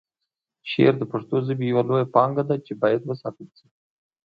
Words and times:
شعر 0.69 0.93
د 0.99 1.03
پښتو 1.11 1.35
ژبې 1.47 1.65
یوه 1.71 1.83
لویه 1.87 2.07
پانګه 2.15 2.43
ده 2.49 2.55
چې 2.65 2.73
باید 2.81 3.01
وساتل 3.05 3.47
شي. 3.57 3.67